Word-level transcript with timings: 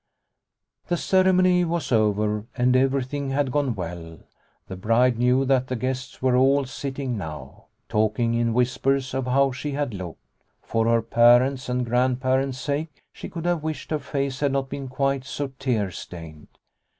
The 0.87 0.97
ceremony 0.97 1.63
was 1.63 1.91
over, 1.91 2.47
and 2.57 2.75
everything 2.75 3.29
had 3.29 3.51
gone 3.51 3.75
well. 3.75 4.17
The 4.65 4.75
bride 4.75 5.19
knew 5.19 5.45
that 5.45 5.67
the 5.67 5.75
guests 5.75 6.23
were 6.23 6.35
all 6.35 6.65
sitting 6.65 7.19
now, 7.19 7.65
talking 7.87 8.33
in 8.33 8.55
whispers 8.55 9.13
of 9.13 9.27
how 9.27 9.51
she 9.51 9.73
had 9.73 9.93
looked. 9.93 10.25
For 10.63 10.87
her 10.87 11.03
parents' 11.03 11.69
and 11.69 11.85
grand 11.85 12.19
parents' 12.19 12.57
sake 12.57 13.03
she 13.13 13.29
could 13.29 13.45
have 13.45 13.61
wished 13.61 13.91
her 13.91 13.99
face 13.99 14.39
had 14.39 14.53
not 14.53 14.69
been 14.69 14.87
quite 14.87 15.23
so 15.23 15.49
tear 15.59 15.91
stained. 15.91 16.47